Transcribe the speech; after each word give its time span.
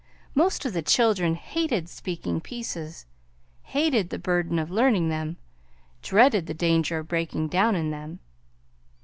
Most 0.33 0.65
of 0.65 0.73
the 0.73 0.81
children 0.81 1.35
hated 1.35 1.87
"speaking 1.87 2.41
pieces;" 2.41 3.05
hated 3.61 4.09
the 4.09 4.17
burden 4.17 4.57
of 4.57 4.71
learning 4.71 5.09
them, 5.09 5.37
dreaded 6.01 6.47
the 6.47 6.55
danger 6.55 6.97
of 6.97 7.07
breaking 7.07 7.49
down 7.49 7.75
in 7.75 7.91
them. 7.91 8.17